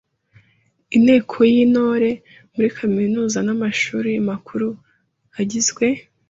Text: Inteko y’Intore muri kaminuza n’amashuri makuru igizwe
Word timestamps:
Inteko 0.97 1.37
y’Intore 1.53 2.09
muri 2.53 2.69
kaminuza 2.77 3.37
n’amashuri 3.45 4.11
makuru 4.29 4.67
igizwe 5.43 5.85